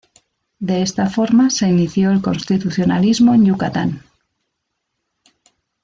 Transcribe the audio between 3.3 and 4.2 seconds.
en Yucatán.